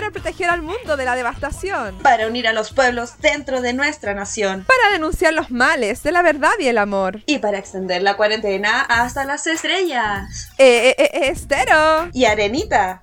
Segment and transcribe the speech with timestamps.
[0.00, 4.14] para proteger al mundo de la devastación, Para unir a los pueblos dentro de nuestra
[4.14, 4.64] nación.
[4.66, 7.20] para denunciar los males de la verdad y el amor.
[7.26, 10.48] Y para extender la cuarentena hasta las estrellas.
[10.56, 12.08] Eh, eh, eh, estero.
[12.14, 13.02] Y Arenita.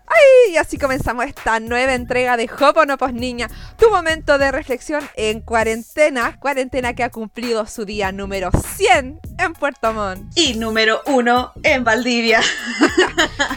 [0.49, 6.39] Y así comenzamos esta nueva entrega de Hoponopos Niña, tu momento de reflexión en cuarentena,
[6.39, 10.37] cuarentena que ha cumplido su día número 100 en Puerto Montt.
[10.37, 12.41] Y número uno en Valdivia.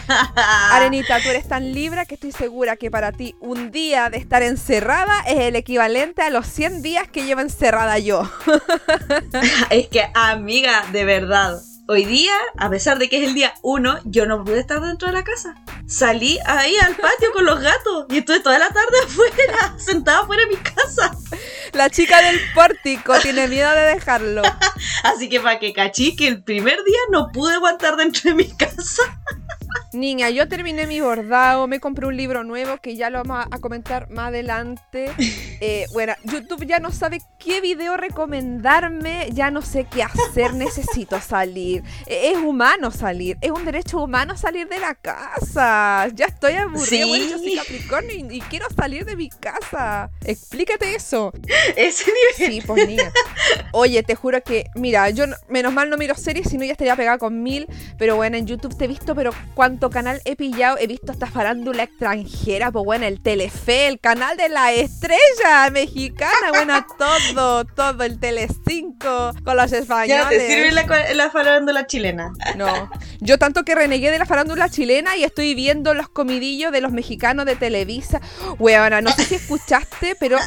[0.72, 4.42] Arenita, tú eres tan libre que estoy segura que para ti un día de estar
[4.42, 8.30] encerrada es el equivalente a los 100 días que llevo encerrada yo.
[9.70, 11.60] es que, amiga, de verdad.
[11.86, 15.08] Hoy día, a pesar de que es el día uno, yo no pude estar dentro
[15.08, 15.56] de la casa.
[15.90, 20.44] Salí ahí al patio con los gatos y estuve toda la tarde afuera, sentada fuera
[20.44, 21.10] de mi casa.
[21.72, 24.42] La chica del pórtico tiene miedo de dejarlo.
[25.02, 28.48] Así que para que cachí que el primer día no pude aguantar dentro de mi
[28.56, 29.20] casa.
[29.92, 33.58] Niña, yo terminé mi bordado, me compré un libro nuevo que ya lo vamos a
[33.58, 35.10] comentar más adelante.
[35.62, 41.20] Eh, bueno, YouTube ya no sabe qué video recomendarme, ya no sé qué hacer, necesito
[41.20, 41.82] salir.
[42.06, 46.08] Eh, Es humano salir, es un derecho humano salir de la casa.
[46.14, 47.04] Ya estoy aburrida, Sí.
[47.06, 50.08] bueno, yo soy Capricornio y, y quiero salir de mi casa.
[50.24, 51.30] Explícate eso.
[51.76, 52.06] Ese
[52.38, 52.52] nivel.
[52.54, 53.12] Sí, pues niña.
[53.72, 56.72] Oye, te juro que, mira, yo no- menos mal no miro series, si no ya
[56.72, 57.66] estaría pegada con mil.
[57.98, 61.26] Pero bueno, en YouTube te he visto, pero cuánto canal he pillado, he visto esta
[61.26, 68.04] farándula extranjera, pues bueno, el Telefe, el canal de la estrella mexicana, bueno, todo, todo,
[68.04, 70.24] el Tele5, con los Ya españoles.
[70.24, 72.32] no te sirve la, la farándula chilena.
[72.56, 76.80] No, yo tanto que renegué de la farándula chilena y estoy viendo los comidillos de
[76.80, 78.20] los mexicanos de Televisa.
[78.58, 80.38] Weona, no sé si escuchaste, pero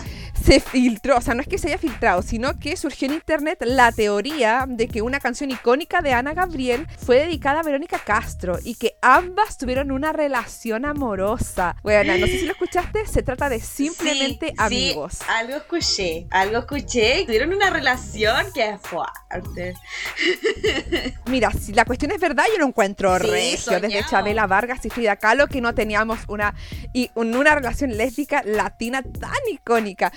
[0.44, 3.60] se filtró, o sea, no es que se haya filtrado, sino que surgió en internet
[3.66, 8.60] la teoría de que una canción icónica de Ana Gabriel fue dedicada a Verónica Castro
[8.64, 11.76] y que ambas tuvieron una relación amorosa.
[11.84, 15.14] Weona, no sé si lo escuchaste, se trata de simplemente Sí, amigos.
[15.20, 17.24] Sí, algo escuché, algo escuché.
[17.26, 19.74] Tuvieron una relación que es fuerte.
[21.28, 23.80] Mira, si la cuestión es verdad, yo lo encuentro Sí, regio.
[23.80, 24.04] Desde.
[24.10, 26.54] Chabela Vargas y Frida Kahlo que no teníamos una,
[26.94, 30.12] y, un- una relación lésbica latina tan icónica.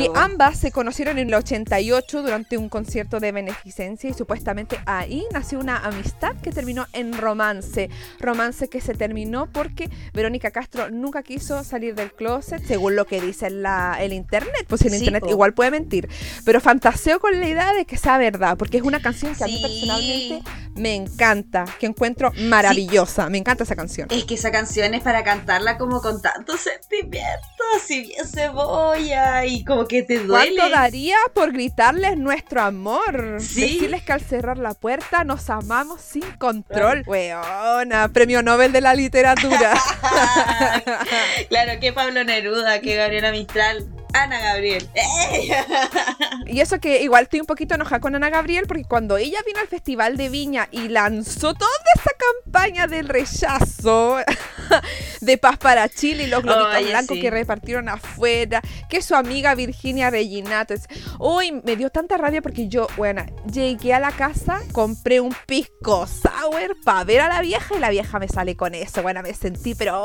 [0.00, 5.24] Y ambas se conocieron en el 88 durante un concierto de beneficencia y supuestamente ahí
[5.32, 7.88] nació una amistad que terminó en romance.
[8.20, 13.20] Romance que se terminó porque Verónica Castro nunca quiso salir del closet, según lo que
[13.20, 14.64] dice la, el internet.
[14.68, 15.30] Pues el Sí, internet po.
[15.30, 16.08] igual puede mentir.
[16.44, 19.46] Pero fantaseo con la idea de que sea verdad, porque es una canción que a
[19.46, 20.42] mí personalmente
[20.74, 23.28] me encanta, que encuentro maravillosa.
[23.28, 24.08] Me encanta esa canción.
[24.10, 29.64] Es que esa canción es para cantarla como con tanto sentimiento, si bien cebolla y
[29.64, 30.56] como que te duele.
[30.56, 33.38] ¿Cuánto daría por gritarles nuestro amor?
[33.40, 33.60] Sí.
[33.60, 37.02] Decirles que al cerrar la puerta nos amamos sin control.
[37.06, 39.74] Weona, premio Nobel de la literatura.
[41.48, 44.88] claro, que Pablo Neruda, que Gabriela Mistral, Ana Gabriel.
[46.46, 49.58] Y eso que igual estoy un poquito enojada con Ana Gabriel porque cuando ella vino
[49.60, 52.10] al Festival de Viña y lanzó toda esa
[52.44, 54.18] campaña del rechazo
[55.20, 57.22] de paz para Chile y los globitos blancos sí.
[57.22, 60.74] que repartieron afuera, que su amiga Virginia Reginato.
[60.74, 65.34] es- Uy, me dio tanta rabia porque yo, bueno, llegué a la casa, compré un
[65.46, 69.00] pisco sour para ver a la vieja y la vieja me sale con eso.
[69.02, 70.04] Bueno, me sentí, pero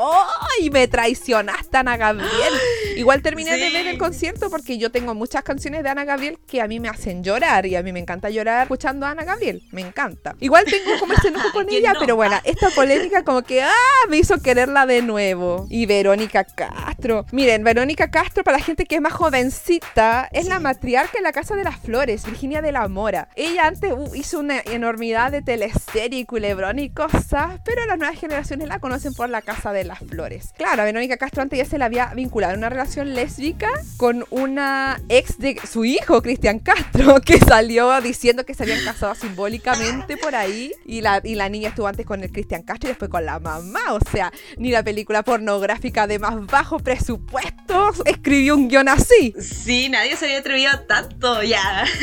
[0.60, 0.70] ¡ay!
[0.70, 2.30] Me traicionaste, Ana Gabriel.
[2.96, 6.60] Igual terminé de ver el concierto porque yo tengo muchas canciones de Ana Gabriel que
[6.60, 9.62] a mí me hacen llorar y a mí me encanta llorar escuchando a Ana Gabriel.
[9.72, 10.34] Me encanta.
[10.40, 12.00] Igual tengo como ese enojo con ¿Quién ella, no?
[12.00, 13.72] pero bueno, esta polémica como que ¡ah!
[14.08, 15.66] me hizo quererla de nuevo.
[15.68, 17.26] Y Verónica Castro.
[17.32, 21.32] Miren, Verónica Castro, para la gente que es más jovencita, es la matriarca en la
[21.32, 23.28] Casa de las Flores, Virginia de la Mora.
[23.36, 28.18] Ella antes uh, hizo una enormidad de teleserie y culebrón y cosas, pero las nuevas
[28.18, 30.52] generaciones la conocen por la Casa de las Flores.
[30.56, 34.24] Claro, a Verónica Castro antes ya se la había vinculado en una relación lésbica con
[34.30, 40.16] una ex de su hijo, Cristian Castro, que salió diciendo que se habían casado simbólicamente
[40.16, 43.10] por ahí y la, y la niña estuvo antes con el Cristian Castro y después
[43.10, 43.80] con la mamá.
[43.90, 49.34] O sea, ni la película pornográfica de más bajo presupuesto escribió un guion así.
[49.40, 51.84] Sí, nadie se había atrevido a tanto, ya.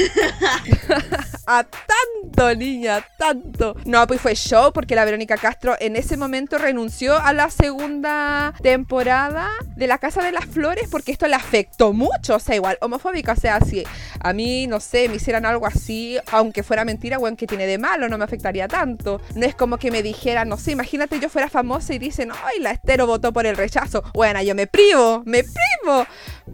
[1.48, 3.75] A tanto, niña, tanto.
[3.86, 8.56] No, pues fue show porque la Verónica Castro en ese momento renunció a la segunda
[8.63, 12.39] temporada de La Casa de las Flores porque esto le afectó mucho.
[12.39, 13.36] Sea, igual, homofóbica.
[13.36, 13.83] Sea, si
[14.25, 17.77] a mí, no sé, me hicieran algo así, aunque fuera mentira, bueno, que tiene de
[17.77, 19.22] malo, no me afectaría tanto.
[19.36, 22.60] No es como que me dijeran, no sé, imagínate yo fuera famosa y dicen, ay,
[22.60, 24.04] la estero votó por el rechazo.
[24.16, 26.07] Bueno, yo me privo, me privo.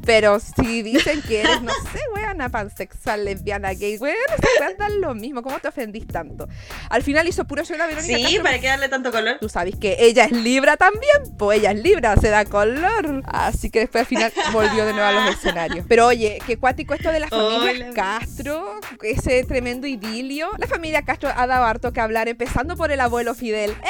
[0.05, 5.13] Pero si dicen que eres, no sé, weona, pansexual, lesbiana, gay, weón, se tratan lo
[5.15, 5.41] mismo.
[5.41, 6.47] ¿Cómo te ofendís tanto?
[6.89, 8.43] Al final hizo puro show la Verónica Sí, Castro.
[8.43, 9.37] ¿para qué darle tanto color?
[9.39, 13.21] Tú sabes que ella es Libra también, pues ella es Libra, se da color.
[13.25, 15.85] Así que después al final volvió de nuevo a los escenarios.
[15.87, 17.93] Pero oye, qué cuático esto de la familia Hola.
[17.93, 20.49] Castro, ese tremendo idilio.
[20.57, 23.75] La familia Castro ha dado harto que hablar, empezando por el abuelo Fidel.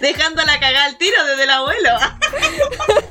[0.00, 1.90] Dejando la cagada al tiro desde el abuelo.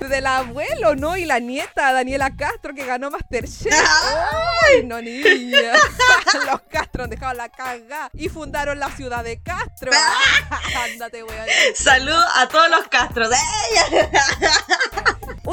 [0.10, 1.18] Del abuelo, ¿no?
[1.18, 3.74] Y la nieta, Daniela Castro, que ganó Masterchef.
[3.74, 5.74] ¡Ay, no, niña!
[6.46, 9.92] Los Castro han dejado la caga y fundaron la ciudad de Castro.
[10.92, 11.48] Ándate, weón.
[11.76, 13.30] Saludo a todos los castros.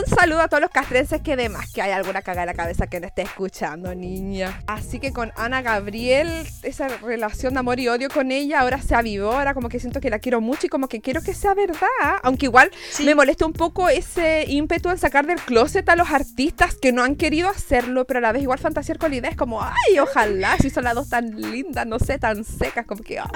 [0.00, 2.86] Un saludo a todos los castrenses que demás que hay alguna caga en la cabeza
[2.86, 4.62] que no esté escuchando, niña.
[4.66, 8.94] Así que con Ana Gabriel, esa relación de amor y odio con ella ahora se
[8.94, 11.52] avivó, ahora como que siento que la quiero mucho y como que quiero que sea
[11.54, 11.86] verdad.
[12.22, 13.04] Aunque igual Sí.
[13.04, 17.02] me molesta un poco ese ímpetu en sacar del closet a los artistas que no
[17.02, 19.98] han querido hacerlo, pero a la vez igual fantasear con la idea es como, ay,
[19.98, 23.30] ojalá, si son las dos tan lindas, no sé, tan secas, como que ah,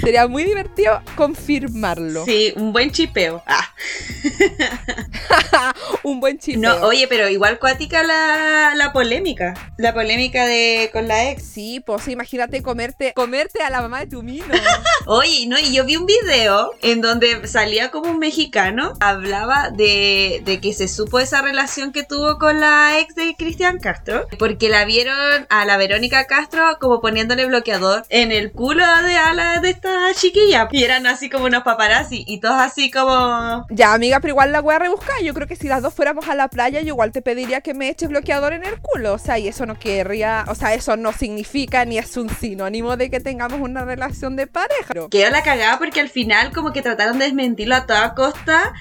[0.00, 2.24] sería muy divertido confirmarlo.
[2.24, 3.42] Sí, un buen chipeo.
[3.46, 3.74] Ah.
[6.02, 6.60] Un buen chiste.
[6.60, 9.54] No, oye, pero igual cuática la, la polémica.
[9.76, 11.42] La polémica de con la ex.
[11.42, 14.44] Sí, pues imagínate comerte, comerte a la mamá de tu mino.
[15.06, 20.42] Oye, no, y yo vi un video en donde salía como un mexicano, hablaba de,
[20.44, 24.68] de que se supo esa relación que tuvo con la ex de Cristian Castro, porque
[24.68, 29.60] la vieron a la Verónica Castro como poniéndole bloqueador en el culo de a la
[29.60, 30.68] de esta chiquilla.
[30.70, 33.66] Y eran así como unos paparazzi, y todos así como...
[33.70, 35.22] ya, amiga, pero igual la voy a rebuscar.
[35.22, 37.72] Yo creo que si las dos fuéramos a la playa, yo igual te pediría que
[37.72, 39.14] me eches bloqueador en el culo.
[39.14, 42.96] O sea, y eso no querría, o sea, eso no significa ni es un sinónimo
[42.96, 44.92] de que tengamos una relación de pareja.
[45.10, 48.72] Quedó la cagada porque al final como que trataron de desmentirlo a toda costa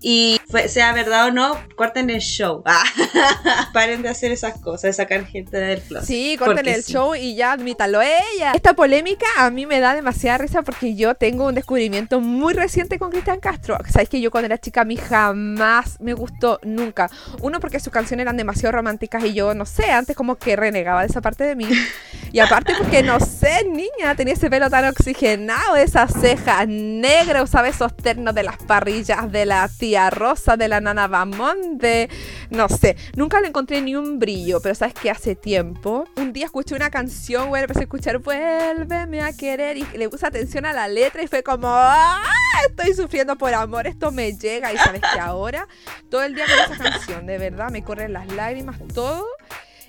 [0.00, 2.62] y fue- sea verdad o no, corten el show.
[2.64, 2.84] Ah,
[3.72, 6.06] Paren de hacer esas cosas, de sacar gente del closet.
[6.06, 6.92] Sí, Porque el sí.
[6.92, 8.52] show y ya admítalo ella.
[8.54, 12.98] Esta polémica a mí me da demasiada risa porque yo tengo un descubrimiento muy reciente
[12.98, 13.78] con Cristian Castro.
[13.90, 17.10] Sabes que yo cuando era chica a mí jamás me gustó nunca.
[17.40, 21.00] Uno porque sus canciones eran demasiado románticas y yo no sé, antes como que renegaba
[21.02, 21.66] de esa parte de mí.
[22.36, 27.66] Y aparte porque no sé, niña, tenía ese pelo tan oxigenado, esas cejas negras, usaba
[27.66, 32.10] esos ternos de las parrillas de la tía Rosa, de la nana Bamón, de
[32.50, 36.44] no sé, nunca le encontré ni un brillo, pero sabes que hace tiempo, un día
[36.44, 40.74] escuché una canción, güey, empecé a escuchar Vuélveme a querer y le puse atención a
[40.74, 42.20] la letra y fue como, ¡ah!
[42.68, 45.66] Estoy sufriendo por amor, esto me llega y sabes que ahora,
[46.10, 49.24] todo el día con esa canción, de verdad, me corren las lágrimas, todo.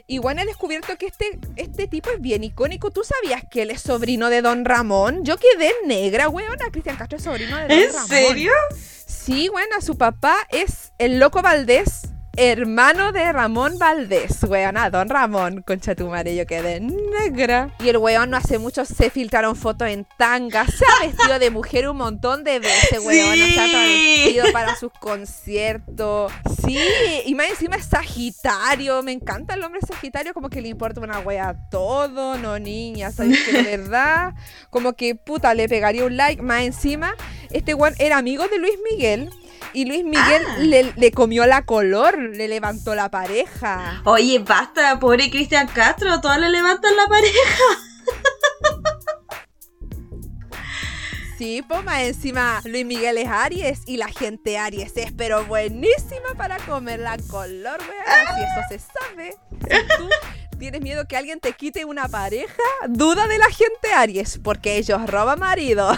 [0.10, 2.92] Y bueno, he descubierto que este, este tipo es bien icónico.
[2.92, 5.26] ¿Tú sabías que él es sobrino de Don Ramón?
[5.26, 6.70] Yo quedé negra, weona.
[6.72, 8.08] Cristian Castro es sobrino de Don ¿En Ramón.
[8.08, 8.52] serio?
[9.06, 15.64] Sí, bueno, su papá es el loco Valdés, hermano de Ramón Valdés, weona, don Ramón,
[15.64, 17.72] concha tu madre, yo quedé negra.
[17.84, 21.50] Y el weón no hace mucho se filtraron fotos en tanga, se ha vestido de
[21.50, 23.72] mujer un montón de veces, weón, se ha Sí.
[23.72, 26.32] travestido para sus conciertos.
[26.64, 26.80] Sí,
[27.26, 31.20] y más encima es Sagitario, me encanta el hombre Sagitario, como que le importa una
[31.20, 34.34] wea todo, no niña, sabes que de verdad,
[34.70, 37.16] como que puta, le pegaría un like, más encima,
[37.50, 39.30] este weón era amigo de Luis Miguel.
[39.74, 40.56] Y Luis Miguel Ah.
[40.60, 44.02] le, le comió la color, le levantó la pareja.
[44.06, 47.64] Oye, basta, pobre Cristian Castro, todos le levantan la pareja.
[51.38, 56.58] Sí, más encima Luis Miguel es Aries y la gente Aries es pero buenísima para
[56.58, 58.36] comer la color, weón.
[58.36, 59.36] Si eso se sabe.
[59.52, 60.10] Si tú
[60.58, 62.54] tienes miedo que alguien te quite una pareja,
[62.90, 65.96] duda de la gente Aries, porque ellos roban marido.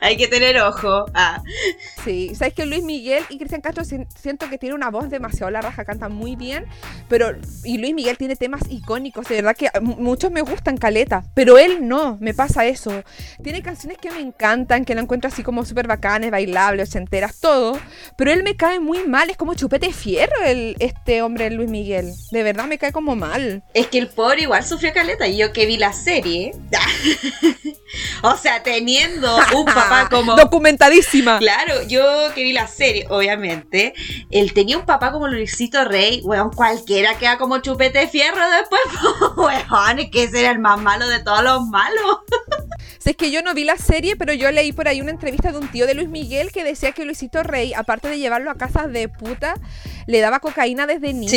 [0.00, 1.06] Hay que tener ojo.
[1.14, 1.42] Ah.
[2.04, 5.50] Sí, sabes que Luis Miguel y Cristian Castro si- siento que tiene una voz demasiado
[5.50, 6.66] la raja, cantan muy bien,
[7.08, 7.32] pero
[7.64, 11.58] y Luis Miguel tiene temas icónicos, de verdad que mu- muchos me gustan caleta, pero
[11.58, 13.02] él no, me pasa eso.
[13.42, 17.78] Tiene canciones que me encantan, que lo encuentro así como súper bacanes, bailables, enteras, todo,
[18.16, 22.12] pero él me cae muy mal, es como chupete fierro el, este hombre Luis Miguel,
[22.30, 23.62] de verdad me cae como mal.
[23.74, 25.26] Es que el pobre igual sufrió caleta.
[25.26, 26.52] Y yo que vi la serie.
[28.22, 30.36] o sea, teniendo un papá como.
[30.36, 31.38] Documentadísima.
[31.38, 32.02] Claro, yo
[32.34, 33.94] que vi la serie, obviamente.
[34.30, 36.20] Él tenía un papá como Luisito Rey.
[36.24, 38.80] Weón, cualquiera queda como chupete de fierro después.
[39.36, 42.18] Weón, es que ese era el más malo de todos los malos.
[43.02, 45.50] Si es que yo no vi la serie, pero yo leí por ahí una entrevista
[45.50, 48.54] de un tío de Luis Miguel que decía que Luisito Rey, aparte de llevarlo a
[48.54, 49.54] casas de puta,
[50.06, 51.28] le daba cocaína desde niño,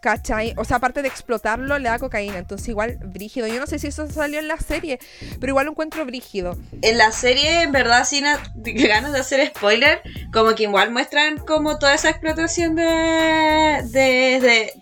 [0.00, 0.54] ¿cachai?
[0.56, 2.38] O sea, aparte de explotarlo, le da cocaína.
[2.38, 3.46] Entonces, igual, brígido.
[3.46, 4.98] Yo no sé si eso salió en la serie,
[5.40, 6.56] pero igual lo encuentro brígido.
[6.80, 8.24] En la serie, en verdad, sin
[8.54, 10.00] ganas de hacer spoiler,
[10.32, 13.82] como que igual muestran como toda esa explotación de.
[13.90, 14.72] de, de-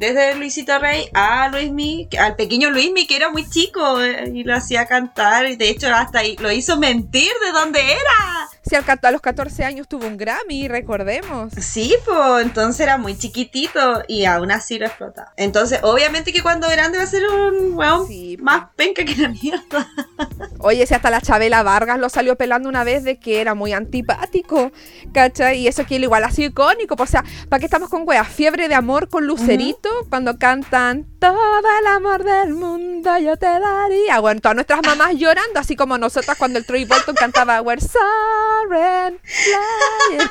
[0.00, 4.56] desde Luisito Rey a Luismi, al pequeño Luismi, que era muy chico eh, y lo
[4.56, 8.49] hacía cantar, y de hecho hasta lo hizo mentir de dónde era.
[8.62, 11.52] Si al a los 14 años tuvo un Grammy, recordemos.
[11.60, 15.32] Sí, pues entonces era muy chiquitito y aún así lo explotaba.
[15.36, 19.28] Entonces, obviamente que cuando grande va a ser un weón Sí, más penca que la
[19.28, 19.88] mierda.
[20.58, 23.72] Oye, si hasta la Chabela Vargas lo salió pelando una vez de que era muy
[23.72, 24.72] antipático,
[25.12, 25.60] ¿cachai?
[25.60, 26.96] Y eso que él igual ha sido icónico.
[26.96, 28.28] pues, O sea, ¿para qué estamos con weas?
[28.28, 31.38] Fiebre de amor con Lucerito, cuando cantan todo
[31.80, 34.20] el amor del mundo yo te daría.
[34.20, 37.80] Bueno, todas nuestras mamás llorando, así como nosotras cuando el Troy Bolton cantaba We're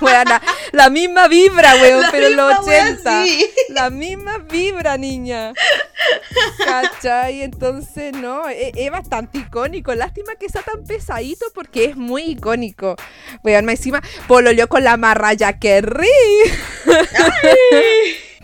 [0.02, 3.24] Weona, la misma vibra, weón, La pero en los misma wea, 80.
[3.26, 3.50] sí.
[3.70, 5.54] La misma vibra, niña.
[6.66, 7.42] ¿Cachai?
[7.44, 9.94] Entonces, no, es, es bastante icónico.
[9.96, 12.96] Lástima que sea tan pesadito porque es muy icónico.
[13.44, 16.08] Vean, encima pololeó con la Marraya Kerry.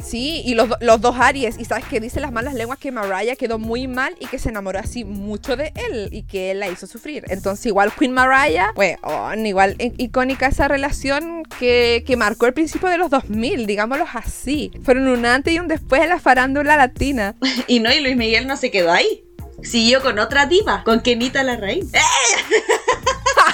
[0.05, 1.55] Sí, y los, los dos Aries.
[1.59, 4.49] Y sabes que dicen las malas lenguas que Mariah quedó muy mal y que se
[4.49, 7.25] enamoró así mucho de él y que él la hizo sufrir.
[7.29, 8.97] Entonces, igual Queen Mariah, pues,
[9.43, 14.71] igual i- icónica esa relación que, que marcó el principio de los 2000, digámoslo así.
[14.83, 17.35] Fueron un antes y un después en la farándula latina.
[17.67, 19.23] Y no, y Luis Miguel no se quedó ahí.
[19.63, 21.89] Siguió con otra diva, con Kenita Larraín.
[21.93, 21.99] ¡Eh!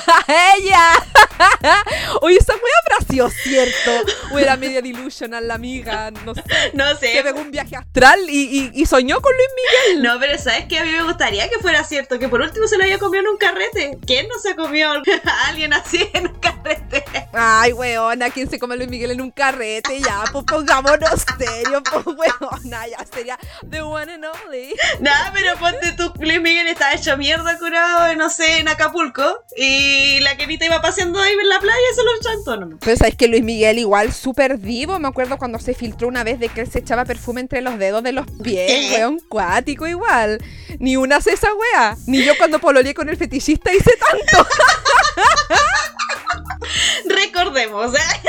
[0.28, 0.92] ¡Ella!
[2.22, 3.92] Oye, esa wea fració, ¿cierto?
[4.32, 6.44] O era media delusional la amiga, no sé.
[6.74, 7.24] No Se sé.
[7.24, 10.04] pegó un viaje astral y, y- y soñó con Luis Miguel.
[10.04, 10.80] No, pero ¿sabes qué?
[10.80, 13.30] A mí me gustaría que fuera cierto, que por último se lo haya comido en
[13.30, 13.98] un carrete.
[14.06, 17.04] ¿Quién no se comió a alguien así en un carrete?
[17.34, 20.00] Ay, weona, ¿quién se come a Luis Miguel en un carrete?
[20.00, 23.38] Ya, pues pongámonos serio, pues weona, ya sería
[23.70, 24.76] the one and only.
[25.00, 29.44] Nada, pero ponte tú, Luis Miguel está hecho mierda curado, no sé, en Acapulco.
[29.58, 32.80] Y la Kenita iba paseando ahí en la playa y se lo chantó nomás.
[32.82, 36.40] Pero sabes que Luis Miguel igual súper vivo, me acuerdo cuando se filtró una vez
[36.40, 40.42] de que él se echaba perfume entre los dedos de los pies, weón, cuático igual.
[40.80, 41.98] Ni una hace esa wea.
[42.08, 44.50] Ni yo cuando pololeé con el fetichista hice tanto.
[47.06, 48.22] Recordemos, ¿eh?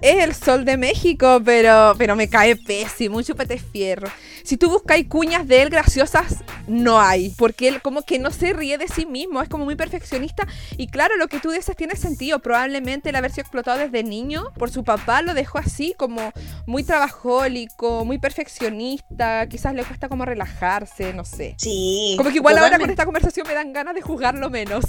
[0.00, 4.08] Es el sol de México, pero, pero me cae pésimo, un chupete fierro.
[4.44, 8.52] Si tú buscáis cuñas de él graciosas, no hay, porque él como que no se
[8.52, 10.46] ríe de sí mismo, es como muy perfeccionista.
[10.76, 12.40] Y claro, lo que tú dices tiene sentido.
[12.40, 16.30] Probablemente el haber sido explotado desde niño por su papá lo dejó así, como
[16.66, 19.48] muy trabajólico, muy perfeccionista.
[19.48, 21.54] Quizás le cuesta como relajarse, no sé.
[21.56, 22.14] Sí.
[22.18, 22.92] Como que igual ahora con totalmente.
[22.92, 24.84] esta conversación me dan ganas de juzgarlo menos.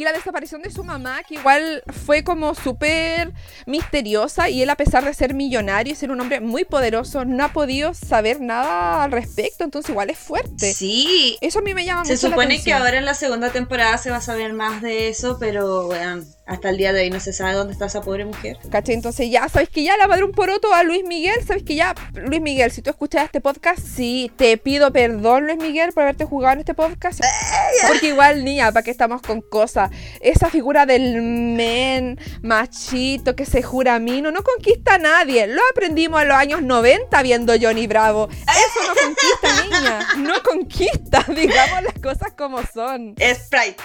[0.01, 3.35] Y la desaparición de su mamá, que igual fue como súper
[3.67, 7.45] misteriosa y él a pesar de ser millonario y ser un hombre muy poderoso, no
[7.45, 10.73] ha podido saber nada al respecto, entonces igual es fuerte.
[10.73, 11.37] Sí.
[11.43, 13.99] Eso a mí me llama Se mucho la supone que ahora en la segunda temporada
[13.99, 17.21] se va a saber más de eso, pero bueno, hasta el día de hoy no
[17.21, 18.59] se sabe dónde está esa pobre mujer.
[18.71, 18.97] ¿Cachai?
[18.97, 21.37] Entonces ya, ¿sabes que ya le va a dar un poroto a Luis Miguel?
[21.47, 25.59] ¿Sabes que ya, Luis Miguel, si tú escuchas este podcast, sí, te pido perdón, Luis
[25.59, 27.21] Miguel, por haberte jugado en este podcast.
[27.89, 29.93] Porque igual, niña, ¿para qué estamos con cosas?
[30.21, 35.47] Esa figura del men machito que se jura mino no conquista a nadie.
[35.47, 38.29] Lo aprendimos en los años 90 viendo Johnny Bravo.
[38.29, 40.09] Eso no conquista, niña.
[40.19, 43.15] No conquista, digamos las cosas como son.
[43.15, 43.83] Sprite.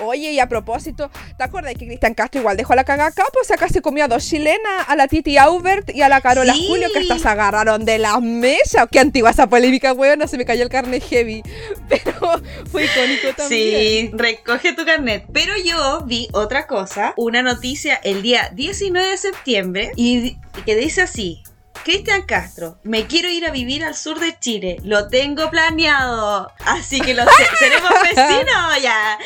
[0.00, 3.24] Oye, y a propósito, ¿te acuerdas que Cristian Castro igual dejó la caga acá?
[3.32, 6.54] Pues acá se comió a dos chilenas, a la Titi Aubert y a la Carola
[6.54, 6.66] Sí.
[6.68, 8.86] Julio, que hasta se agarraron de las mesas.
[8.90, 11.42] Qué antigua esa polémica, weón, se me cayó el carne heavy.
[11.88, 13.48] Pero fue icónico también.
[13.48, 15.24] Sí, recoge tu carnet.
[15.32, 21.02] Pero yo vi otra cosa, una noticia el día 19 de septiembre y que dice
[21.02, 21.42] así.
[21.84, 27.00] Cristian Castro, me quiero ir a vivir al sur de Chile, lo tengo planeado, así
[27.00, 29.18] que lo se- seremos vecinos ya.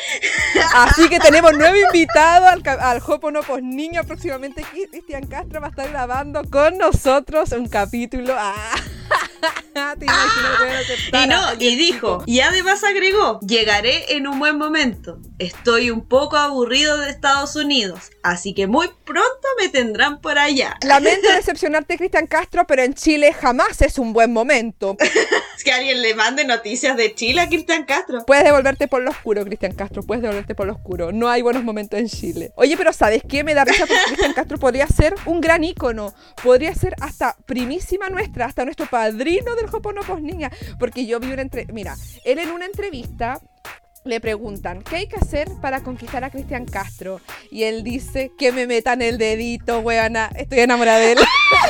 [0.75, 4.03] Así que tenemos nuevo invitado al, al Hoponopos Niño.
[4.03, 8.35] Próximamente Cristian Castro va a estar grabando con nosotros un capítulo.
[8.37, 8.75] Ah,
[9.99, 10.05] te
[11.23, 15.19] Y no, y dijo, y además agregó, llegaré en un buen momento.
[15.37, 20.77] Estoy un poco aburrido de Estados Unidos, así que muy pronto me tendrán por allá.
[20.83, 24.97] Lamento decepcionarte, Cristian Castro, pero en Chile jamás es un buen momento.
[24.99, 28.25] Es que alguien le mande noticias de Chile a Cristian Castro.
[28.25, 30.03] Puedes devolverte por lo oscuro, Cristian Castro.
[30.03, 31.11] Puedes devolverte por lo oscuro.
[31.11, 32.51] No hay buenos momentos en Chile.
[32.55, 33.43] Oye, pero ¿sabes qué?
[33.43, 36.13] Me da risa porque Cristian Castro podría ser un gran ícono.
[36.41, 40.51] Podría ser hasta primísima nuestra, hasta nuestro padrino padrino del Hoponopos Niña.
[40.77, 43.39] Porque yo vi una entrevista, mira, él en una entrevista
[44.05, 47.19] le preguntan, ¿qué hay que hacer para conquistar a Cristian Castro?
[47.51, 50.29] Y él dice, que me metan el dedito, weona.
[50.35, 51.19] Estoy enamorada de él.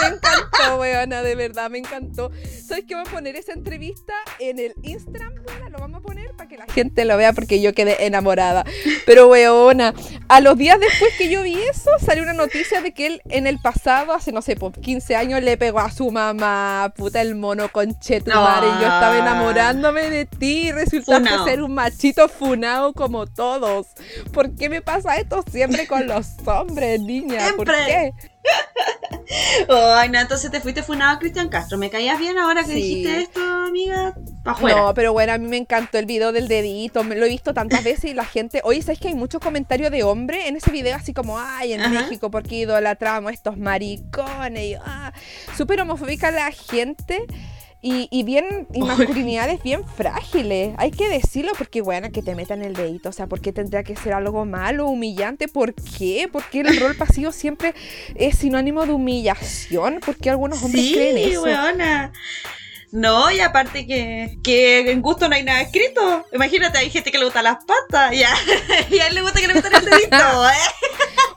[0.00, 2.30] me encantó, weona, de verdad, me encantó.
[2.66, 2.94] ¿Sabes qué?
[2.94, 6.56] Voy a poner esa entrevista en el Instagram, weona, lo vamos a poner para que
[6.56, 8.64] la gente lo vea porque yo quedé enamorada.
[9.04, 9.94] Pero, weona,
[10.28, 13.46] a los días después que yo vi eso, salió una noticia de que él en
[13.46, 17.34] el pasado, hace, no sé, por 15 años, le pegó a su mamá, puta el
[17.34, 23.88] mono conchetumare, y yo estaba enamorándome de ti, resultaste ser un machito funado como todos.
[24.32, 27.40] ¿Por qué me pasa esto siempre con los hombres, niña?
[27.56, 28.12] ¿Por qué?
[29.68, 31.78] Ay, no, entonces te fuiste funado a Cristian Castro.
[31.78, 34.14] ¿Me caías bien ahora que dijiste esto, amiga?
[34.46, 37.04] No, pero bueno, a mí me encantó el video del dedito.
[37.04, 38.60] Me lo he visto tantas veces y la gente.
[38.64, 40.96] Oye, ¿sabes que hay muchos comentarios de hombre en ese video?
[40.96, 44.62] Así como, ay, en México, porque idolatramos estos maricones.
[44.62, 45.12] Y, ah,
[45.56, 47.26] súper homofóbica la gente.
[47.88, 50.74] Y, bien, y masculinidades bien frágiles.
[50.76, 53.10] Hay que decirlo porque, bueno, que te metan el dedito.
[53.10, 55.46] O sea, ¿por qué tendría que ser algo malo, humillante?
[55.46, 56.28] ¿Por qué?
[56.30, 57.74] Porque el rol pasivo siempre
[58.16, 60.00] es sinónimo de humillación.
[60.04, 61.44] ¿Por qué algunos hombres creen eso?
[62.92, 66.26] No, y aparte que, que en gusto no hay nada escrito.
[66.32, 69.54] Imagínate, hay gente que le gusta las patas, y a, él le gusta que le
[69.54, 70.52] metan el dedito, ¿eh?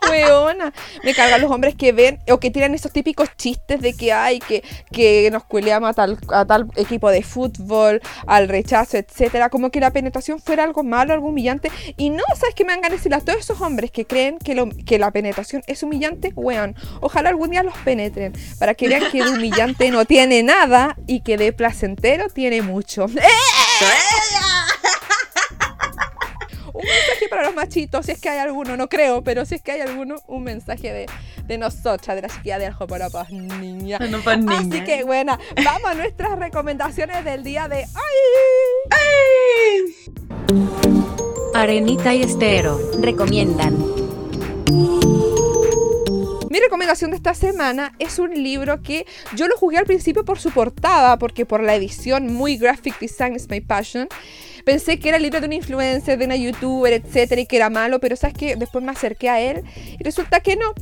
[0.10, 0.74] Weona,
[1.04, 4.39] me cargan los hombres que ven o que tiran esos típicos chistes de que hay
[4.39, 9.72] que, que nos cueleamos a tal, a tal equipo de fútbol, al rechazo, etcétera, como
[9.72, 11.72] que la penetración fuera algo malo, algo humillante.
[11.98, 14.56] Y no, ¿sabes qué me dan ganas de a todos esos hombres que creen que,
[14.56, 16.32] lo, que la penetración es humillante?
[16.36, 20.96] Weón, ojalá algún día los penetren para que vean que de humillante no tiene nada
[21.08, 23.08] y que de placentero tiene mucho.
[23.08, 24.36] mensaje
[27.29, 29.81] para los machitos, si es que hay alguno, no creo, pero si es que hay
[29.81, 31.05] alguno, un mensaje de,
[31.45, 34.00] de nosotras, de la chiquilla de Aljo para pues niña.
[34.00, 39.09] Así que bueno, vamos a nuestras recomendaciones del día de hoy.
[41.53, 43.77] Arenita y Estero recomiendan.
[46.50, 49.05] Mi recomendación de esta semana es un libro que
[49.36, 53.36] yo lo jugué al principio por su portada, porque por la edición muy graphic design
[53.36, 54.07] is my passion.
[54.66, 58.00] Pensé que era libro de una influencer, de una youtuber, etcétera, y que era malo,
[58.00, 59.64] pero sabes que después me acerqué a él
[59.98, 60.74] y resulta que no.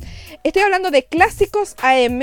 [0.44, 2.20] Estoy hablando de Clásicos AM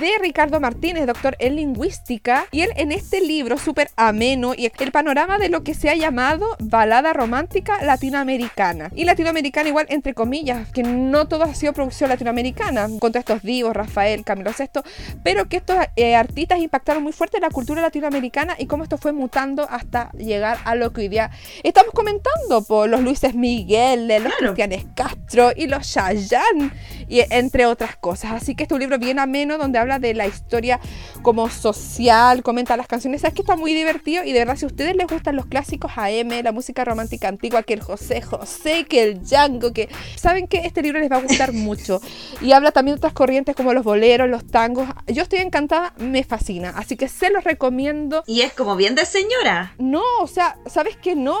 [0.00, 4.92] de Ricardo Martínez, doctor en lingüística, y él en este libro súper ameno y el
[4.92, 8.90] panorama de lo que se ha llamado balada romántica latinoamericana.
[8.94, 13.42] Y latinoamericana igual entre comillas, que no todo ha sido producción latinoamericana, con todos estos
[13.42, 14.80] divos, Rafael, Camilo VI,
[15.22, 19.12] pero que estos eh, artistas impactaron muy fuerte la cultura latinoamericana y cómo esto fue
[19.12, 21.30] mutando hasta llegar a lo que hoy día
[21.62, 26.70] estamos comentando, por los Luises Miguel, los Cristianes Castro y los Chayanne,
[27.08, 28.32] y entre otras cosas.
[28.32, 30.80] Así que este es un libro bien ameno donde habla de la historia
[31.22, 33.20] como social, comenta las canciones.
[33.20, 35.92] Sabes que está muy divertido y de verdad si a ustedes les gustan los clásicos
[35.96, 40.58] AM, la música romántica antigua, que el José José, que el Django, que saben que
[40.58, 42.00] este libro les va a gustar mucho.
[42.40, 44.88] Y habla también de otras corrientes como los boleros, los tangos.
[45.06, 46.70] Yo estoy encantada, me fascina.
[46.76, 48.24] Así que se los recomiendo.
[48.26, 49.74] Y es como bien de señora.
[49.78, 51.36] No, o sea, ¿sabes que no?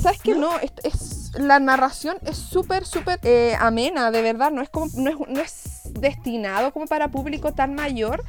[0.00, 0.50] ¿Sabes que no?
[0.60, 5.16] es la narración es súper, súper eh, amena, de verdad, no es, como, no es,
[5.28, 8.24] no es destinado como para público tan mayor,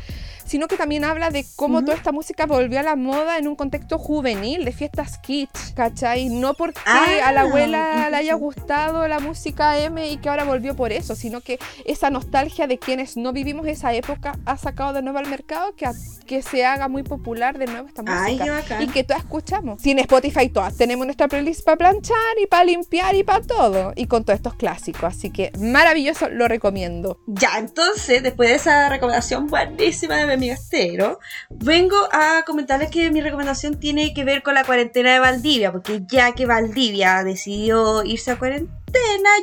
[0.45, 3.55] sino que también habla de cómo toda esta música volvió a la moda en un
[3.55, 6.29] contexto juvenil, de fiestas kitsch, ¿cachai?
[6.29, 10.75] No porque a la abuela le haya gustado la música M y que ahora volvió
[10.75, 15.01] por eso, sino que esa nostalgia de quienes no vivimos esa época ha sacado de
[15.01, 15.85] nuevo al mercado que,
[16.27, 19.81] que se haga muy popular de nuevo esta música y que todas escuchamos.
[19.81, 20.77] Sin Spotify todas.
[20.77, 23.93] Tenemos nuestra playlist para planchar y para limpiar y para todo.
[23.95, 27.19] Y con todos estos clásicos, así que maravilloso, lo recomiendo.
[27.25, 33.21] Ya, entonces, después de esa recomendación buenísima de mi Estero, vengo a comentarles que mi
[33.21, 38.31] recomendación tiene que ver con la cuarentena de Valdivia, porque ya que Valdivia decidió irse
[38.31, 38.77] a cuarentena,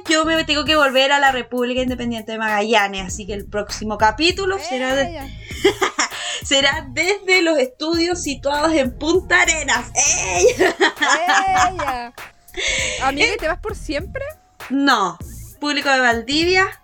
[0.08, 3.98] yo me tengo que volver a la República Independiente de Magallanes, así que el próximo
[3.98, 4.94] capítulo será,
[6.42, 9.90] será desde los estudios situados en Punta Arenas.
[9.94, 12.12] ¡Ella!
[13.02, 14.24] Amiga, ¿te vas por siempre?
[14.70, 15.18] No.
[15.60, 16.80] Público de Valdivia,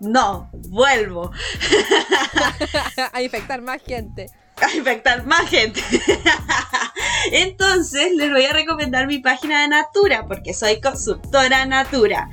[0.00, 1.30] no, vuelvo.
[3.12, 4.26] a infectar más gente.
[4.60, 5.80] A infectar más gente.
[7.32, 12.28] Entonces les voy a recomendar mi página de Natura, porque soy consultora Natura.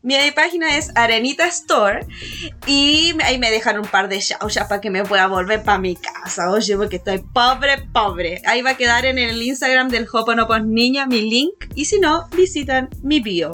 [0.00, 2.06] Mi página es Arenita Store
[2.66, 5.96] y ahí me dejan un par de ya para que me pueda volver para mi
[5.96, 6.50] casa.
[6.50, 8.40] Oye, porque estoy pobre, pobre.
[8.46, 12.28] Ahí va a quedar en el Instagram del Hoponopos Niña mi link y si no,
[12.28, 13.50] visitan mi bio.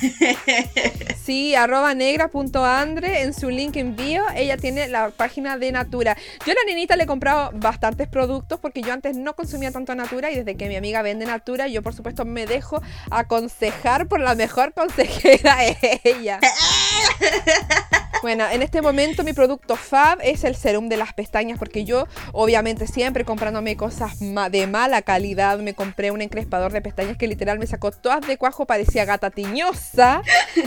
[1.28, 4.24] Sí, arroba negra.andre en su link en bio.
[4.34, 6.16] Ella tiene la página de Natura.
[6.46, 9.94] Yo a la nenita le he comprado bastantes productos porque yo antes no consumía tanto
[9.94, 12.80] Natura y desde que mi amiga vende Natura, yo por supuesto me dejo
[13.10, 15.58] aconsejar por la mejor consejera
[16.04, 16.40] ella.
[18.20, 22.08] Bueno, en este momento mi producto fab es el serum de las pestañas porque yo
[22.32, 27.28] obviamente siempre comprándome cosas ma- de mala calidad me compré un encrespador de pestañas que
[27.28, 30.22] literal me sacó todas de cuajo, parecía gata tiñosa.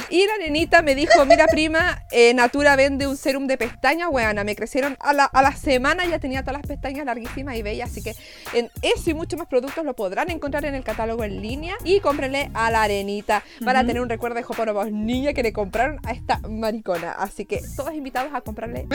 [0.09, 4.45] Y la nenita me dijo, mira prima, eh, Natura vende un serum de pestañas, weana,
[4.45, 7.91] me crecieron a la, a la semana ya tenía todas las pestañas larguísimas y bellas,
[7.91, 8.15] así que
[8.53, 11.99] en eso y muchos más productos lo podrán encontrar en el catálogo en línea y
[11.99, 13.43] cómprenle a la arenita.
[13.65, 13.87] Para Ujú.
[13.87, 17.93] tener un recuerdo de Jopo niña que le compraron a esta maricona, así que todos
[17.93, 18.87] invitados a comprarle.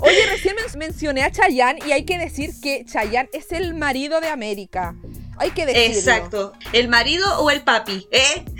[0.00, 4.20] Oye, recién men- mencioné a Chayanne y hay que decir que Chayanne es el marido
[4.20, 4.94] de América.
[5.38, 5.98] Hay que decirlo.
[5.98, 6.52] Exacto.
[6.72, 8.06] ¿El marido o el papi?
[8.10, 8.44] ¿Eh?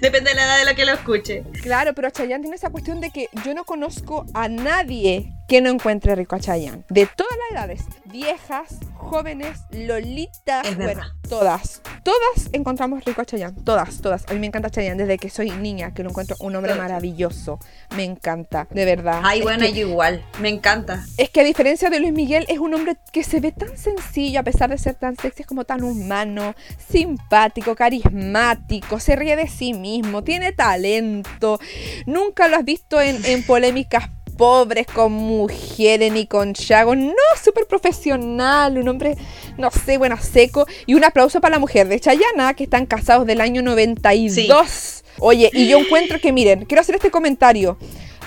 [0.00, 1.44] Depende de la edad de la que lo escuche.
[1.62, 5.70] Claro, pero Chayanne tiene esa cuestión de que yo no conozco a nadie que no
[5.70, 6.84] encuentre rico a Chayanne.
[6.88, 7.82] De todas las edades.
[8.16, 11.82] Viejas, jóvenes, lolitas, Es bueno, todas.
[12.02, 13.60] Todas encontramos rico a Chayanne.
[13.62, 14.24] Todas, todas.
[14.28, 17.58] A mí me encanta Chayanne desde que soy niña, que lo encuentro un hombre maravilloso.
[17.94, 19.20] Me encanta, de verdad.
[19.22, 20.24] Ay, Es bueno, que- yo igual.
[20.40, 21.04] Me encanta.
[21.18, 24.40] Es que a diferencia de Luis Miguel, es un hombre que se ve tan sencillo,
[24.40, 26.54] a pesar de ser tan sexy, es como tan humano,
[26.88, 31.58] simpático, carismático, se ríe de sí mismo, tiene talento.
[32.06, 36.94] Nunca lo has visto en, en polémicas pobres con mujeres ni con Chago.
[36.94, 39.16] No, súper profesional, un hombre,
[39.58, 40.66] no sé, bueno, seco.
[40.86, 45.04] Y un aplauso para la mujer de Chayana, que están casados del año 92.
[45.18, 47.78] Oye, y yo encuentro que, miren, quiero hacer este comentario.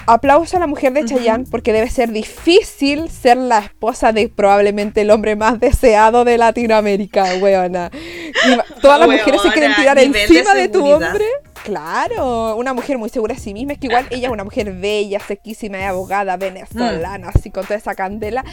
[0.05, 1.05] Aplauso a la mujer de.
[1.05, 6.37] Chayanne porque debe ser difícil ser la esposa de probablemente el hombre más deseado de
[6.37, 7.91] Latinoamérica, weona.
[7.93, 11.25] Y todas las mujeres se quieren tirar de encima de, tu hombre.
[11.63, 13.73] Claro, una mujer muy segura de sí misma.
[13.73, 17.75] Es que igual ella es una mujer bella, sequísima y abogada venezolana, así con toda
[17.75, 18.43] esa candela.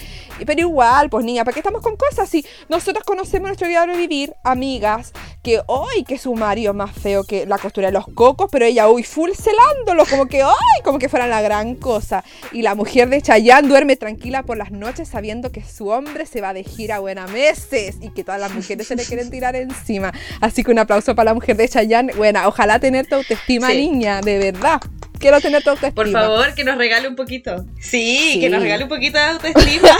[0.44, 2.28] Pero igual, pues niña, ¿para qué estamos con cosas?
[2.28, 6.92] Si nosotros conocemos nuestro diario de vivir, amigas, que hoy que su marido es más
[6.92, 10.52] feo que la costura de los cocos, pero ella hoy full celándolo, como que hoy,
[10.82, 12.24] como que fuera la gran cosa.
[12.52, 16.40] Y la mujer de Chayanne duerme tranquila por las noches sabiendo que su hombre se
[16.40, 20.12] va de gira buena meses y que todas las mujeres se le quieren tirar encima.
[20.40, 22.12] Así que un aplauso para la mujer de Chayanne.
[22.14, 23.76] Buena, ojalá tener tu autoestima, Sí.
[23.88, 24.80] niña, de verdad.
[25.18, 25.94] Quiero tener tu autoestima.
[25.94, 27.66] Por favor, que nos regale un poquito.
[27.80, 28.40] Sí, Sí.
[28.40, 29.90] que nos regale un poquito de autoestima.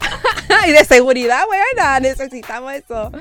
[0.68, 3.12] y de seguridad, buena, necesitamos eso.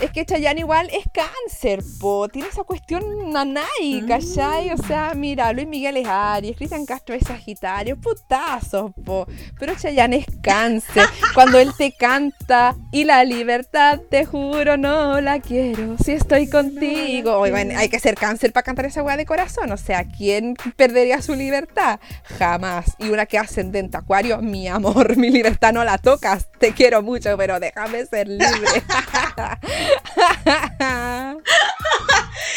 [0.00, 2.26] Es que Chayanne igual es cáncer, po.
[2.28, 4.08] Tiene esa cuestión nanay, Mm.
[4.08, 4.70] ¿cachai?
[4.72, 9.26] O sea, mira, Luis Miguel es Aries, Cristian Castro es Sagitario, putazos, po.
[9.58, 11.04] Pero Chayanne es cáncer.
[11.34, 15.96] Cuando él te canta, y la libertad, te juro, no la quiero.
[16.02, 17.36] Si estoy contigo.
[17.38, 19.70] Oye, bueno, hay que ser cáncer para cantar esa weá de corazón.
[19.70, 22.00] O sea, ¿quién perdería su libertad?
[22.38, 22.86] Jamás.
[22.98, 26.48] Y una que ascendente acuario, mi amor, mi libertad no la tocas.
[26.58, 28.50] Te quiero mucho, pero déjame ser libre.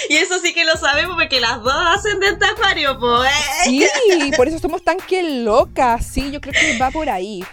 [0.09, 3.31] y eso sí que lo sabemos porque las dos ascendentes acuario, pues.
[3.65, 3.87] Sí,
[4.35, 6.05] por eso somos tan que locas.
[6.05, 7.43] Sí, yo creo que va por ahí.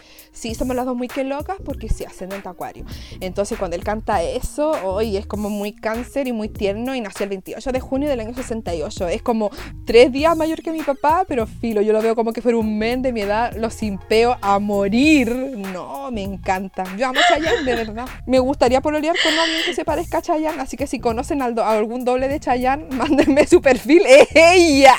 [0.41, 2.87] Sí, somos las dos muy que locas porque sí, ascendente acuario.
[3.21, 7.25] Entonces, cuando él canta eso, hoy es como muy cáncer y muy tierno y nació
[7.25, 9.09] el 28 de junio del año 68.
[9.09, 9.51] Es como
[9.85, 12.79] tres días mayor que mi papá, pero filo, yo lo veo como que fuera un
[12.79, 15.29] men de mi edad, lo simpeo a morir.
[15.75, 16.85] No, me encanta.
[16.97, 18.09] Yo amo Chayanne, de verdad.
[18.25, 21.45] Me gustaría pololear con alguien que se parezca a Chayanne, así que si conocen a
[21.45, 24.05] algún doble de Chayanne, mándenme su perfil.
[24.07, 24.97] ¡Es ella!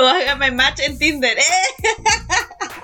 [0.00, 1.42] O hágame match en Tinder, ¿eh?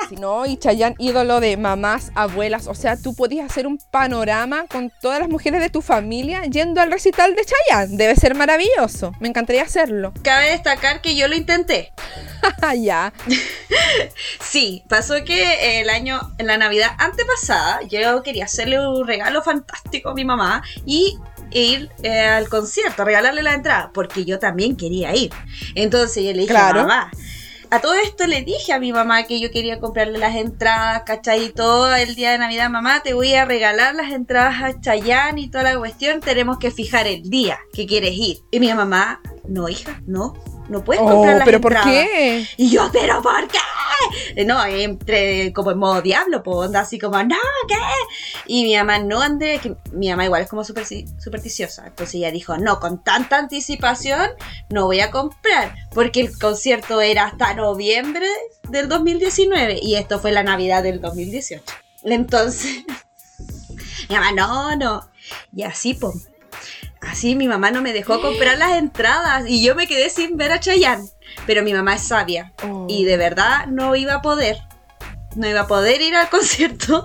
[0.08, 2.66] Si no, y Chayanne, ídolo de mamás, abuelas.
[2.66, 6.80] O sea, tú podías hacer un panorama con todas las mujeres de tu familia yendo
[6.80, 7.96] al recital de Chayanne.
[7.96, 9.12] Debe ser maravilloso.
[9.18, 10.12] Me encantaría hacerlo.
[10.22, 11.92] Cabe destacar que yo lo intenté.
[12.78, 13.12] ya.
[14.40, 20.10] Sí, pasó que el año, en la Navidad antepasada, yo quería hacerle un regalo fantástico
[20.10, 21.18] a mi mamá y
[21.50, 25.30] ir eh, al concierto, regalarle la entrada, porque yo también quería ir.
[25.74, 26.82] Entonces yo le dije, Claro.
[26.82, 27.10] mamá.
[27.68, 31.46] A todo esto le dije a mi mamá que yo quería comprarle las entradas, ¿cachai?
[31.46, 35.40] Y todo el día de Navidad, mamá, te voy a regalar las entradas a Chayanne
[35.40, 36.20] y toda la cuestión.
[36.20, 38.38] Tenemos que fijar el día que quieres ir.
[38.52, 40.34] Y mi mamá, no, hija, no,
[40.68, 42.46] no puedes Oh, comprar las pero ¿por qué?
[42.56, 43.58] Y yo, ¿pero por qué?
[44.34, 47.36] Eh, No, entre como en modo diablo, pues onda así como, no,
[47.68, 47.74] ¿qué?
[48.46, 51.86] Y mi mamá no ande, que mi mamá igual es como supersti- supersticiosa.
[51.86, 54.30] Entonces ella dijo, no, con tanta anticipación
[54.70, 58.26] no voy a comprar, porque el concierto era hasta noviembre
[58.68, 61.62] del 2019 y esto fue la Navidad del 2018.
[62.04, 62.84] Entonces,
[64.08, 65.10] mi mamá, no, no.
[65.54, 66.12] Y así, po.
[67.10, 70.52] Así mi mamá no me dejó comprar las entradas y yo me quedé sin ver
[70.52, 71.08] a Chayanne.
[71.46, 72.86] Pero mi mamá es sabia Oh.
[72.88, 74.58] y de verdad no iba a poder.
[75.36, 77.04] No iba a poder ir al concierto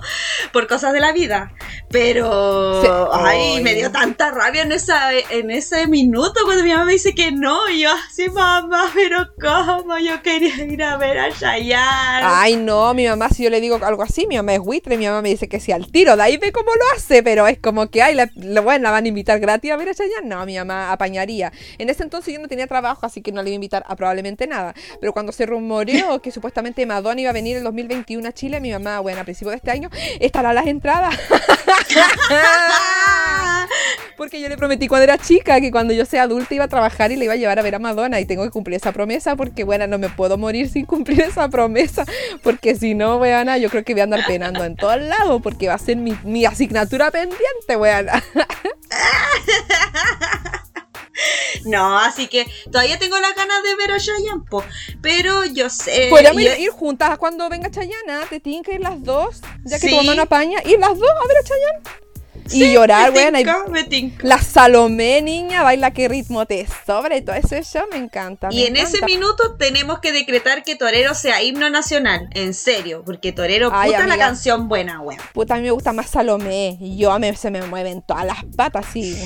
[0.52, 1.52] por cosas de la vida.
[1.90, 2.88] Pero, Sí.
[3.12, 3.62] ay, Ay.
[3.62, 7.30] me dio tanta rabia en, esa, en ese minuto cuando mi mamá me dice que
[7.32, 7.68] no.
[7.68, 9.98] Y yo así, mamá, pero ¿cómo?
[9.98, 12.22] Yo quería ir a ver a Chayanne.
[12.24, 15.06] Ay, no, mi mamá, si yo le digo algo así, mi mamá es buitre, mi
[15.06, 17.58] mamá me dice que sí al tiro, de ahí ve cómo lo hace, pero es
[17.58, 20.28] como que, ay, la, la- bueno, la van a invitar gratis a ver a Chayanne.
[20.28, 21.52] No, mi mamá apañaría.
[21.78, 23.96] En ese entonces yo no tenía trabajo, así que no le iba a invitar a
[23.96, 24.74] probablemente nada.
[25.00, 28.72] Pero cuando se rumoreó que supuestamente Madonna iba a venir el 2021 a Chile, mi
[28.72, 31.18] mamá, bueno, a principios de este año, estarán las entradas.
[34.16, 37.12] Porque yo le prometí cuando era chica que cuando yo sea adulta iba a trabajar
[37.12, 39.36] y le iba a llevar a ver a Madonna y tengo que cumplir esa promesa
[39.36, 42.04] porque, bueno, no me puedo morir sin cumplir esa promesa
[42.42, 45.68] porque si no, weana, yo creo que voy a andar penando en todos lados porque
[45.68, 48.22] va a ser mi, mi asignatura pendiente, weana.
[51.64, 54.64] No, así que todavía tengo las ganas de ver a Chayanne, po.
[55.00, 56.08] Pero yo sé.
[56.10, 59.88] Podríamos yo- ir, juntas cuando venga Chayana, te tienen que ir las dos, ya que
[59.88, 59.90] Sí.
[59.90, 62.02] tu mamá no apaña, ir las dos a ver a Chayanne.
[62.44, 63.12] Sí, y llorar,
[63.88, 64.16] tinca.
[64.22, 68.48] La Salomé, niña, baila qué ritmo te sobra y todo eso, me encanta.
[68.48, 73.04] me Y en ese minuto tenemos que decretar que Torero sea himno nacional, en serio,
[73.06, 74.26] porque Torero, Ay, puta la amiga.
[74.26, 75.20] canción buena, weón.
[75.32, 76.76] Puta, a mí me gusta más Salomé.
[76.80, 79.16] Y yo a mí se me mueven todas las patas, sí.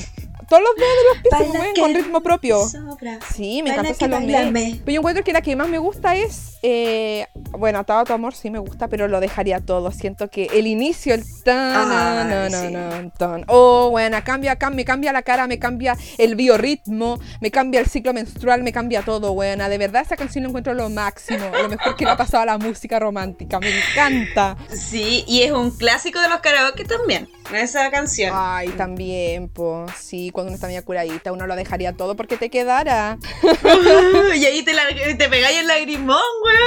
[0.49, 2.67] Todos los dedos de los pies se Baila mueven que con ritmo propio.
[2.67, 3.19] sobra.
[3.35, 4.33] Sí, me Baila encanta Salomé.
[4.33, 4.81] bailame.
[4.85, 6.57] Pero yo encuentro que la que más me gusta es.
[6.63, 9.91] eh, bueno, Atado a tu amor sí me gusta, pero lo dejaría todo.
[9.91, 12.73] Siento que el inicio, el tan, Ay, no, no, sí.
[12.73, 13.43] no, tan.
[13.47, 17.87] Oh, bueno, cambia, cam- me cambia la cara, me cambia el biorritmo, me cambia el
[17.87, 19.69] ciclo menstrual, me cambia todo, buena.
[19.69, 22.45] De verdad, esa canción la encuentro lo máximo, lo mejor que le ha pasado a
[22.45, 23.59] la música romántica.
[23.59, 24.57] Me encanta.
[24.73, 28.31] Sí, y es un clásico de los karaoke también, esa canción.
[28.35, 32.49] Ay, también, pues sí, cuando uno está media curadita, uno lo dejaría todo porque te
[32.49, 33.17] quedara.
[34.35, 36.57] y ahí te, la- te pegáis el lagrimón, weón.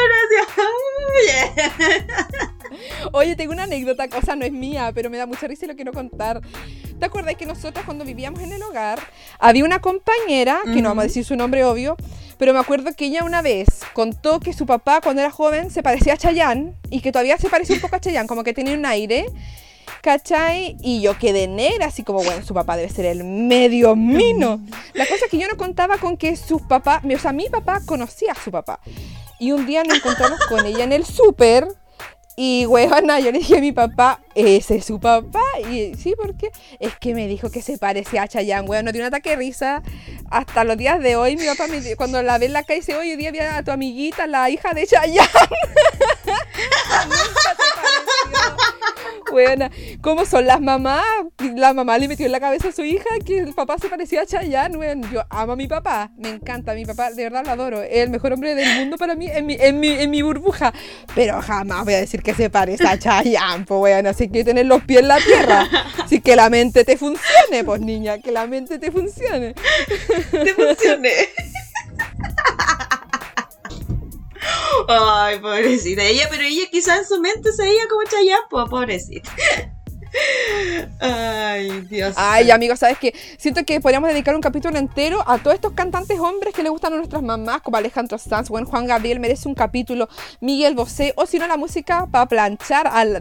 [0.56, 0.64] Ay,
[3.12, 5.68] Oye, tengo una anécdota, o sea, no es mía, pero me da mucha risa y
[5.68, 6.40] lo quiero contar.
[6.98, 9.00] ¿Te acuerdas que nosotras cuando vivíamos en el hogar,
[9.38, 11.96] había una compañera, que no vamos a decir su nombre obvio,
[12.38, 15.82] pero me acuerdo que ella una vez contó que su papá cuando era joven se
[15.82, 18.74] parecía a Chayanne y que todavía se parecía un poco a Chayanne, como que tenía
[18.74, 19.26] un aire.
[20.02, 20.78] ¿Cachai?
[20.80, 24.60] Y yo quedé negra, así como, bueno, su papá debe ser el medio mino.
[24.94, 27.80] La cosa es que yo no contaba con que sus papás, o sea, mi papá
[27.84, 28.80] conocía a su papá.
[29.40, 31.66] Y un día nos encontramos con ella en el súper.
[32.36, 35.42] Y, huevona, yo le dije a mi papá, ese es su papá.
[35.70, 36.50] Y sí, ¿por qué?
[36.78, 38.84] Es que me dijo que se parecía a Chayanne, weón.
[38.84, 39.82] No tiene un ataque de risa.
[40.30, 42.96] Hasta los días de hoy, mi papá, me- cuando la ve en la calle, dice,
[42.96, 45.18] hoy día vi a tu amiguita, la hija de Chayanne.
[49.30, 51.04] Buena, ¿cómo son las mamás?
[51.54, 54.22] La mamá le metió en la cabeza a su hija que el papá se parecía
[54.22, 55.02] a Chayanne, weón.
[55.12, 57.82] Yo amo a mi papá, me encanta, mi papá, de verdad lo adoro.
[57.82, 60.72] Es el mejor hombre del mundo para mí, en mi, en mi, en mi burbuja.
[61.14, 64.06] Pero jamás voy a decir que se parece a Chayanne, pues weón.
[64.06, 65.68] Así que tener los pies en la tierra.
[66.04, 69.54] Así que la mente te funcione, pues niña, que la mente te funcione.
[70.30, 71.12] te funcioné.
[74.90, 76.02] Ay, pobrecita.
[76.02, 79.30] Ella, pero ella quizás en su mente se veía como Chayanne, pobrecita.
[81.00, 82.14] Ay, Dios.
[82.16, 83.14] Ay, amigos, ¿sabes qué?
[83.38, 86.92] Siento que podríamos dedicar un capítulo entero a todos estos cantantes hombres que le gustan
[86.92, 90.08] a nuestras mamás, como Alejandro Sanz, buen Juan Gabriel, merece un capítulo,
[90.40, 93.20] Miguel Bosé, o si no, la música para planchar, a la,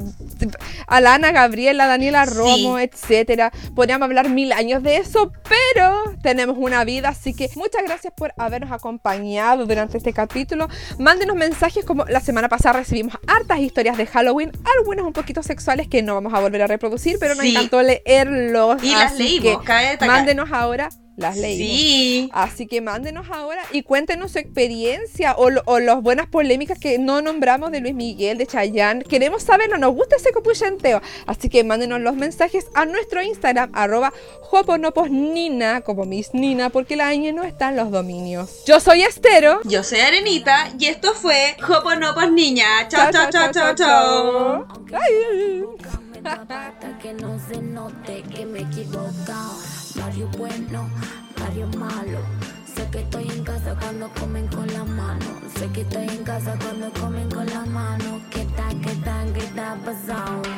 [0.87, 2.33] a la Ana Gabriel, a Daniela Sí.
[2.33, 3.51] Romo, etcétera.
[3.75, 8.33] Podríamos hablar mil años de eso, pero tenemos una vida, así que muchas gracias por
[8.37, 10.67] habernos acompañado durante este capítulo.
[10.97, 15.87] Mándenos mensajes como la semana pasada recibimos hartas historias de Halloween, algunas un poquito sexuales
[15.87, 17.51] que no vamos a volver a reproducir, pero nos Sí.
[17.51, 18.81] encantó leerlos.
[18.83, 20.05] y las leímos, que.
[20.05, 21.67] Mándenos ahora, las leímos.
[21.77, 22.29] Sí.
[22.33, 27.21] Así que mándenos ahora y cuéntenos su experiencia o, o las buenas polémicas que no
[27.21, 29.03] nombramos de Luis Miguel, de Chayanne.
[29.03, 31.01] Queremos saberlo, nos gusta ese copuchenteo.
[31.25, 37.13] Así que mándenos los mensajes a nuestro Instagram, arroba joponoposnina, como Miss Nina, porque la
[37.13, 38.63] ñ no está en los dominios.
[38.65, 39.59] Yo soy Estero.
[39.65, 42.65] Yo soy Arenita y esto fue Joponopos Niña.
[42.87, 44.67] Chao, chao, chao, chao, chao.
[44.93, 46.08] Ay.
[46.25, 49.53] Hasta que no se note que me he equivocado.
[49.95, 50.89] Mario bueno,
[51.39, 52.19] Mario malo.
[52.65, 55.25] Sé que estoy en casa cuando comen con la mano.
[55.55, 58.21] Sé que estoy en casa cuando comen con la mano.
[58.31, 60.49] ¿Qué tal, qué tal, qué está pasando?